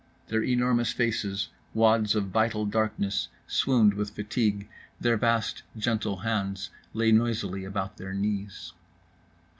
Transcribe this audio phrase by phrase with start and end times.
[0.29, 4.67] Their enormous faces, wads of vital darkness, swooned with fatigue.
[4.99, 8.73] Their vast gentle hands lay noisily about their knees.